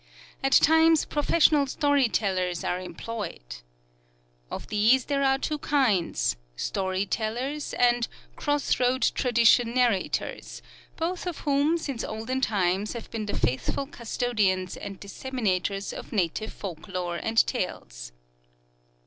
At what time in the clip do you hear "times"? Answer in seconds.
0.53-1.05, 12.41-12.93